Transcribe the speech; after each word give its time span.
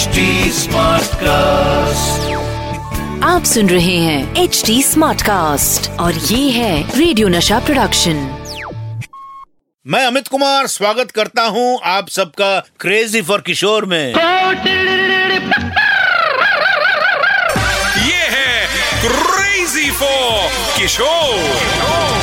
HD 0.00 0.20
cast 1.22 2.28
आप 3.24 3.44
सुन 3.44 3.68
रहे 3.68 3.96
हैं 3.96 4.36
एच 4.42 4.62
डी 4.66 4.82
स्मार्ट 4.82 5.22
कास्ट 5.22 5.90
और 6.00 6.14
ये 6.14 6.50
है 6.50 6.98
रेडियो 6.98 7.28
नशा 7.28 7.58
प्रोडक्शन 7.66 8.22
मैं 9.86 10.04
अमित 10.06 10.28
कुमार 10.28 10.66
स्वागत 10.66 11.10
करता 11.18 11.42
हूँ 11.56 11.66
आप 11.92 12.08
सबका 12.16 12.48
क्रेजी 12.80 13.22
फॉर 13.22 13.40
किशोर 13.46 13.84
में। 13.92 14.06
ये 18.06 18.22
है 18.36 18.66
क्रेजी 19.04 19.90
फॉर 20.00 20.48
किशोर 20.78 22.19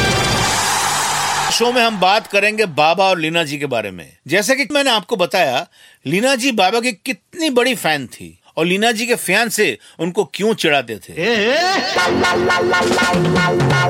शो 1.57 1.71
में 1.71 1.81
हम 1.81 1.99
बात 1.99 2.27
करेंगे 2.27 2.65
बाबा 2.65 3.05
और 3.05 3.19
लीना 3.19 3.43
जी 3.43 3.57
के 3.57 3.65
बारे 3.65 3.91
में। 3.91 4.17
जैसे 4.27 4.55
कि 4.55 4.67
मैंने 4.71 4.89
आपको 4.89 5.15
बताया 5.15 5.65
लीना 6.05 6.35
जी 6.35 6.51
बाबा 6.51 6.79
की 6.79 6.91
कितनी 6.91 7.49
बड़ी 7.49 7.73
फ़ैन 7.75 8.05
थी 8.07 8.39
और 8.57 8.65
लीना 8.65 8.91
जी 8.91 9.05
के 9.05 9.15
फ़ैन 9.15 9.49
से 9.49 9.77
उनको 9.99 10.23
क्यों 10.33 10.53
चिढ़ाते 10.53 10.95
थे? 10.95 11.13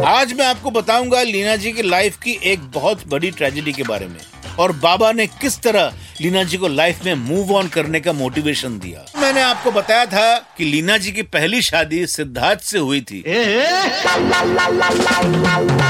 आज 0.05 0.33
मैं 0.33 0.45
आपको 0.45 0.71
बताऊँगा 0.71 1.23
लीना 1.23 1.55
जी 1.55 1.71
की 1.71 1.81
लाइफ 1.81 2.17
की 2.17 2.39
एक 2.43 2.59
बहुत 2.71 3.07
बड़ी 3.07 3.31
ट्रेजेडी 3.31 3.73
के 3.73 3.83
बारे 3.83 4.07
में 4.07 4.19
और 4.59 4.71
बाबा 4.71 5.11
ने 5.11 5.27
किस 5.27 5.59
तरह 5.61 5.93
लीना 6.21 6.43
जी 6.43 6.57
को 6.57 6.67
लाइफ 6.67 7.05
में 7.05 7.13
मूव 7.15 7.55
ऑन 7.55 7.67
करने 7.67 7.99
का 7.99 8.13
मोटिवेशन 8.13 8.79
दिया। 8.79 9.05
मैंने 9.37 9.49
आपको 9.49 9.71
बताया 9.71 10.05
था 10.05 10.37
कि 10.57 10.65
लीना 10.65 10.97
जी 10.97 11.11
की 11.11 11.23
पहली 11.23 11.61
शादी 11.61 12.05
सिद्धार्थ 12.07 12.59
से 12.59 12.79
हुई 12.79 13.01
थी। 13.01 13.17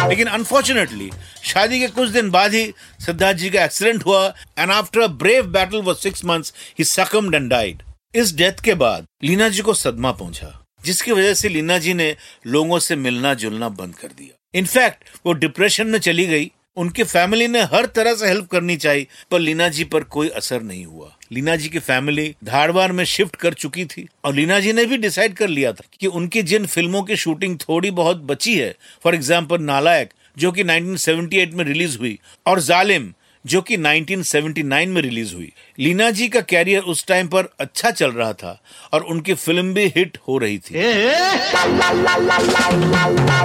लेकिन 0.09 0.27
अनफॉर्चुनेटली 0.27 1.09
शादी 1.43 1.79
के 1.79 1.87
कुछ 1.87 2.09
दिन 2.09 2.29
बाद 2.29 2.53
ही 2.53 2.63
सिद्धार्थ 3.05 3.37
जी 3.37 3.49
का 3.49 3.63
एक्सीडेंट 3.63 4.05
हुआ 4.05 4.25
and 4.59 4.71
after 4.71 5.01
a 5.01 5.07
brave 5.21 5.47
battle 5.47 5.81
for 5.81 5.95
six 5.95 6.25
months 6.25 6.53
he 6.79 6.85
succumbed 6.85 7.35
and 7.35 7.49
died 7.49 7.83
इस 8.15 8.35
डेथ 8.35 8.63
के 8.63 8.73
बाद 8.73 9.07
लीना 9.23 9.49
जी 9.49 9.61
को 9.61 9.73
सदमा 9.73 10.11
पहुँचा 10.11 10.51
जिसकी 10.85 11.11
वजह 11.11 11.33
से 11.33 11.49
लीना 11.49 11.77
जी 11.77 11.93
ने 11.93 12.15
लोगों 12.47 12.79
से 12.79 12.95
मिलना 12.95 13.33
जुलना 13.33 13.69
बंद 13.69 13.95
कर 13.95 14.07
दिया। 14.07 14.59
इनफैक्ट 14.59 15.03
वो 15.25 15.33
डिप्रेशन 15.33 15.87
में 15.87 15.99
चली 15.99 16.25
गई। 16.27 16.51
उनकी 16.77 17.03
फैमिली 17.03 17.47
ने 17.47 17.61
हर 17.61 17.85
तरह 17.85 18.15
से 18.15 18.27
हेल्प 18.27 18.47
करनी 18.47 18.77
चाहिए, 18.77 19.07
पर 19.31 19.39
लीना 19.39 19.67
जी 19.67 19.83
पर 19.83 20.03
कोई 20.03 20.29
असर 20.29 20.61
नहीं 20.61 20.85
हुआ। 20.85 21.11
लीना 21.31 21.55
जी 21.55 21.69
की 21.69 21.79
फैमिली 21.79 22.35
धारवाड़ 22.43 22.91
में 22.91 23.03
शिफ्ट 23.05 23.35
कर 23.35 23.53
चुकी 23.53 23.85
थी, 23.85 24.07
और 24.25 24.35
लीना 24.35 24.59
जी 24.59 24.73
ने 24.73 24.85
भी 24.85 24.97
डिसाइड 24.97 25.33
कर 25.33 25.47
लिया 25.47 25.71
था 25.73 25.83
कि 25.99 26.07
उनकी 26.07 26.41
जिन 26.43 26.65
फ़िल्मों 26.65 27.03
की 27.03 27.15
शूटिंग 27.15 27.57
थोड़ी 27.59 27.91
बहुत 27.91 28.17
बची 28.17 28.55
है 28.55 28.75
फॉर 29.03 29.15
एग्ज़ाम्पल 29.15 29.61
नालायक, 29.61 30.09
जो 30.37 30.51
कि 30.51 30.63
1978 30.63 31.53
में 31.53 31.65
रिलीज़ 31.65 31.97
हुई, 31.97 32.19
और 32.45 32.59
जालिम 32.59 33.13
जो 33.47 33.61
कि 33.61 33.77
1979 33.77 34.87
में 34.87 35.01
रिलीज़ 35.01 35.33
हुई। 35.35 35.51
लीना 35.79 36.09
जी 36.11 36.27
का 36.27 36.41
कैरियर 36.41 36.81
उस 36.83 37.05
टाइम 37.07 37.27
पर 37.27 37.49
अच्छा 37.59 37.91
चल 37.91 38.11
रहा 38.11 38.33
था 38.33 38.59
और 38.93 39.03
उनकी 39.03 39.33
फ़िल्म 39.33 39.73
भी 39.73 39.85
हिट 39.95 40.17
हो 40.27 40.37
रही 40.37 40.57
थी। 40.57 40.73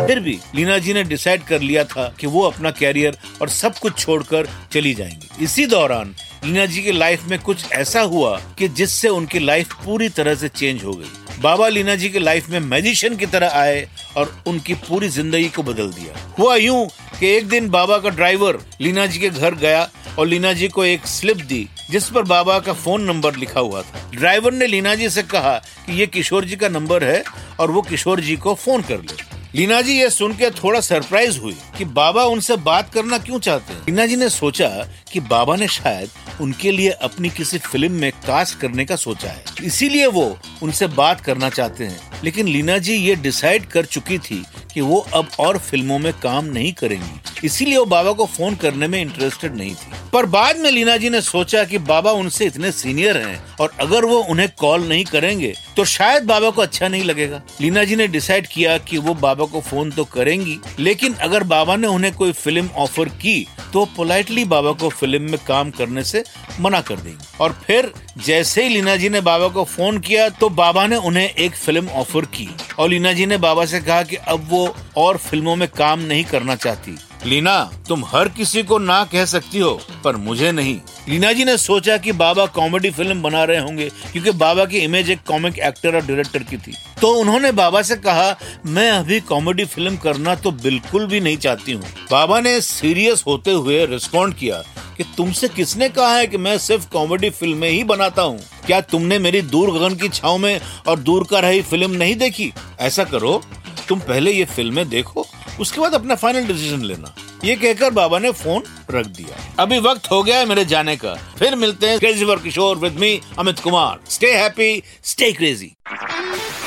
फिर 0.06 0.20
भी 0.20 0.38
लीना 0.54 0.78
जी 0.78 0.92
ने 0.92 1.04
डिसाइड 1.04 1.42
कर 1.42 1.60
लिया 1.60 1.84
था 1.84 2.08
कि 2.20 2.26
वो 2.26 2.42
अपना 2.42 2.70
कैरियर 2.70 3.18
और 3.42 3.48
सब 3.48 3.78
कुछ 3.78 3.98
छोड़कर 3.98 4.48
चली 4.72 4.94
जाएँगी। 4.94 5.44
इसी 5.44 5.66
दौरान 5.66 6.14
लीना 6.44 6.66
जी 6.66 6.82
की 6.82 6.92
लाइफ 6.92 7.24
में 7.24 7.38
कुछ 7.38 7.72
ऐसा 7.72 8.00
हुआ 8.00 8.36
कि 8.58 8.68
जिससे 8.68 9.08
उनकी 9.08 9.38
लाइफ 9.38 9.74
पूरी 9.84 10.08
तरह 10.08 10.34
से 10.34 10.48
चेंज 10.48 10.84
हो 10.84 10.92
गई। 10.92 11.40
बाबा 11.40 11.68
लीना 11.68 11.94
जी 11.94 12.08
की 12.08 12.18
लाइफ 12.18 12.48
में 12.48 12.58
मैजिशियन 12.60 13.16
की 13.16 13.26
तरह 13.26 13.50
आए 13.50 13.88
और 14.16 14.34
उनकी 14.46 14.74
पूरी 14.88 15.08
ज़िंदगी 15.08 15.48
को 15.48 15.62
बदल 15.62 15.88
दिया। 15.92 16.18
हुआ 16.38 16.56
यूँ 16.56 16.88
कि 17.22 17.28
एक 17.28 17.46
दिन 17.48 17.68
बाबा 17.70 17.98
का 17.98 18.08
ड्राइवर 18.08 18.58
लीना 18.80 19.04
जी 19.06 19.18
के 19.18 19.28
घर 19.30 19.54
गया 19.54 19.88
और 20.18 20.26
लीना 20.26 20.52
जी 20.52 20.68
को 20.68 20.84
एक 20.84 21.06
स्लिप 21.06 21.36
दी, 21.36 21.68
जिस 21.90 22.08
पर 22.10 22.22
बाबा 22.22 22.58
का 22.58 22.72
फ़ोन 22.72 23.02
नंबर 23.02 23.36
लिखा 23.36 23.60
हुआ 23.60 23.82
था। 23.82 24.10
ड्राइवर 24.10 24.52
ने 24.52 24.66
लीना 24.66 24.94
जी 24.94 25.10
से 25.10 25.22
कहा 25.22 25.54
कि 25.86 25.92
ये 25.92 26.06
किशोर 26.06 26.44
जी 26.44 26.56
का 26.56 26.68
नंबर 26.68 27.04
है 27.04 27.22
और 27.60 27.70
वो 27.70 27.82
किशोर 27.82 28.20
जी 28.20 28.36
को 28.36 28.54
फ़ोन 28.54 28.82
कर 28.82 28.98
ले। 28.98 29.16
लीना 29.54 29.80
जी 29.80 29.92
ये 29.92 30.10
सुन 30.10 30.32
के 30.32 30.50
थोड़ा 30.50 30.80
सरप्राइज़ 30.80 31.38
हुई 31.38 31.56
कि 31.78 31.84
बाबा 31.84 32.24
उनसे 32.24 32.56
बात 32.56 32.92
करना 32.94 33.18
क्यों 33.18 33.38
चाहते 33.38 33.72
हैं। 33.72 33.80
लीना 33.80 34.06
जी 34.06 34.16
ने 34.16 34.28
सोचा 34.28 34.68
कि 35.12 35.20
बाबा 35.20 35.56
ने 35.56 35.68
शायद 35.68 36.40
उनके 36.40 36.72
लिए 36.72 36.90
अपनी 36.90 37.30
किसी 37.30 37.58
फ़िल्म 37.58 37.92
में 37.92 38.12
कास्ट 38.12 38.58
करने 38.58 38.84
का 38.84 38.96
सोचा 38.96 39.28
है। 39.28 39.44
इसीलिए 39.64 40.06
वो 40.06 40.38
उनसे 40.62 40.86
बात 40.86 41.20
करना 41.20 41.50
चाहते 41.50 41.84
हैं। 41.84 42.11
लेकिन 42.24 42.48
लीना 42.48 42.78
जी 42.78 42.94
ये 42.94 43.14
डिसाइड 43.16 43.66
कर 43.66 43.84
चुकी 43.86 44.18
थी 44.20 44.42
कि 44.74 44.80
वो 44.80 44.98
अब 45.14 45.28
और 45.40 45.58
फ़िल्मों 45.60 45.98
में 45.98 46.12
काम 46.14 46.44
नहीं 46.44 46.72
करेंगी। 46.72 47.46
इसीलिए 47.46 47.78
वो 47.78 47.84
बाबा 47.86 48.12
को 48.12 48.26
फ़ोन 48.26 48.54
करने 48.54 48.86
में 48.88 49.00
इंटरेस्टेड 49.00 49.56
नहीं 49.56 49.74
थी। 49.74 49.90
पर 50.12 50.26
बाद 50.26 50.58
में 50.58 50.70
लीना 50.70 50.96
जी 50.96 51.10
ने 51.10 51.20
सोचा 51.20 51.64
कि 51.64 51.78
बाबा 51.80 52.12
उनसे 52.12 52.46
इतने 52.46 52.70
सीनियर 52.72 53.16
हैं 53.18 53.56
और 53.60 53.72
अगर 53.80 54.04
वो 54.04 54.18
उन्हें 54.24 54.48
कॉल 54.58 54.88
नहीं 54.88 55.04
करेंगे 55.04 55.52
तो 55.76 55.84
शायद 55.86 56.24
बाबा 56.24 56.50
को 56.50 56.62
अच्छा 56.62 56.88
नहीं 56.88 57.04
लगेगा। 57.04 57.42
लीना 57.60 57.84
जी 57.84 57.96
ने 57.96 58.06
डिसाइड 58.08 58.46
किया 58.46 58.76
कि 58.80 58.98
वो 58.98 59.14
बाबा 59.16 59.44
को 59.44 59.60
फ़ोन 59.60 59.90
तो 59.90 60.04
करेंगी, 60.04 60.58
लेकिन 60.78 61.14
अगर 61.14 61.42
बाबा 61.44 61.76
ने 61.76 61.86
उन्हें 61.88 62.14
कोई 62.14 62.32
फ़िल्म 62.34 62.68
ऑफ़र 62.76 63.08
की 63.16 63.46
तो 63.72 63.84
पोलाइटली 63.96 64.44
बाबा 64.44 64.72
को 64.72 64.88
फ़िल्म 64.90 65.30
में 65.30 65.38
काम 65.46 65.70
करने 65.70 66.04
से 66.04 66.24
मना 66.60 66.80
कर 66.80 66.96
देंगी। 66.96 67.26
और 67.40 67.52
फिर 67.66 67.92
जैसे 68.18 68.62
ही 68.62 68.68
लीना 68.68 68.96
जी 68.96 69.08
ने 69.08 69.20
बाबा 69.20 69.48
को 69.48 69.64
फ़ोन 69.66 69.98
किया 69.98 70.28
तो 70.30 70.48
बाबा 70.50 70.86
ने 70.86 70.96
उन्हें 70.96 71.28
एक 71.28 71.54
फ़िल्म 71.54 71.88
ऑफ़र 71.90 72.24
की। 72.34 72.48
और 72.78 72.88
लीना 72.88 73.12
जी 73.12 73.26
ने 73.26 73.36
बाबा 73.38 73.64
से 73.64 73.80
कहा 73.80 74.02
कि 74.02 74.16
अब 74.16 74.46
वो 74.50 74.66
और 74.96 75.16
फ़िल्मों 75.18 75.56
में 75.56 75.68
काम 75.68 76.00
नहीं 76.00 76.24
करना 76.24 76.54
चाहती। 76.56 76.98
लीना, 77.26 77.62
तुम 77.88 78.04
हर 78.04 78.28
किसी 78.28 78.62
को 78.62 78.78
ना 78.78 79.02
कह 79.04 79.24
सकती 79.24 79.58
हो, 79.58 79.80
पर 80.04 80.16
मुझे 80.18 80.52
नहीं। 80.52 80.80
लीना 81.08 81.32
जी 81.32 81.44
ने 81.44 81.56
सोचा 81.58 81.96
कि 81.96 82.12
बाबा 82.12 82.44
कॉमेडी 82.46 82.90
फ़िल्म 82.90 83.22
बना 83.22 83.42
रहे 83.44 83.58
होंगे, 83.58 83.88
क्योंकि 84.12 84.30
बाबा 84.30 84.64
की 84.64 84.78
इमेज 84.78 85.10
एक 85.10 85.22
कॉमिक 85.26 85.58
एक्टर 85.58 85.94
और 85.94 86.06
डायरेक्टर 86.06 86.42
की 86.42 86.56
थी। 86.56 86.74
तो 87.00 87.08
उन्होंने 87.12 87.50
बाबा 87.52 87.82
से 87.82 87.96
कहा, 87.96 88.36
मैं 88.66 88.90
अभी 88.90 89.18
कॉमेडी 89.20 89.64
फ़िल्म 89.64 89.96
करना 89.96 90.34
तो 90.34 90.50
बिल्कुल 90.52 91.06
भी 91.06 91.20
नहीं 91.20 91.36
चाहती 91.36 91.72
हूँ। 91.72 91.82
बाबा 92.10 92.40
ने 92.40 92.60
सीरियस 92.60 93.24
होते 93.26 93.52
हुए 93.52 93.84
रिस्पॉन्ड 93.86 94.34
किया 94.34 94.62
कि, 94.96 95.04
तुमसे 95.16 95.48
किसने 95.48 95.88
कहा 95.88 96.14
है 96.16 96.26
कि 96.26 96.36
मैं 96.36 96.56
सिर्फ़ 96.58 96.88
कॉमेडी 96.88 97.30
फ़िल्में 97.30 97.68
ही 97.68 97.84
बनाता 97.84 98.22
हूँ? 98.22 98.40
क्या 98.66 98.80
तुमने 98.80 99.18
मेरी 99.18 99.42
दूर 99.42 99.70
गगन 99.70 99.94
की 99.94 100.08
छाव 100.08 100.38
में 100.38 100.60
और 100.88 100.98
दूर 101.00 101.26
का 101.30 101.38
रही 101.38 101.62
फ़िल्म 101.62 101.90
नहीं 101.90 102.16
देखी? 102.16 102.52
ऐसा 102.80 103.04
करो, 103.04 103.40
तुम 103.88 104.00
पहले 104.00 104.32
ये 104.32 104.44
फ़िल्में 104.44 104.88
देखो 104.88 105.26
उसके 105.60 105.80
बाद 105.80 105.94
अपना 105.94 106.14
फाइनल 106.14 106.46
डिसीज़न 106.46 106.84
लेना। 106.84 107.14
ये 107.44 107.56
कहकर 107.56 107.90
बाबा 107.90 108.18
ने 108.18 108.30
फ़ोन 108.32 108.62
रख 108.90 109.06
दिया। 109.06 109.36
अभी 109.62 109.78
वक्त 109.78 110.10
हो 110.10 110.22
गया 110.22 110.38
है 110.38 110.46
मेरे 110.46 110.64
जाने 110.64 110.96
का। 110.96 111.14
फिर 111.38 111.56
मिलते 111.56 111.86
हैं 111.86 111.98
crazy 111.98 112.24
for 112.24 112.38
Kishore 112.38 112.76
with 112.76 112.98
me 113.00 113.20
Amit 113.38 113.58
Kumar 113.58 113.98
stay 114.10 114.32
happy 114.34 114.82
stay 115.04 115.32
crazy 115.32 115.72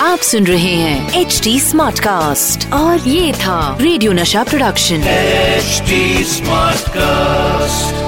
आप 0.02 0.20
सुन 0.20 0.48
रहे 0.48 0.74
हैं 0.76 1.22
एच 1.22 1.40
डी 1.44 1.60
स्मार्ट 1.60 2.00
कास्ट 2.00 2.72
और 2.74 3.08
ये 3.08 3.34
था 3.34 3.78
रेडियो 3.82 4.12
नशा 4.12 4.44
प्रोडक्शन 4.44 5.08
एचडी 5.08 6.24
स्मार्ट 6.24 6.76
Smartcast. 6.76 8.05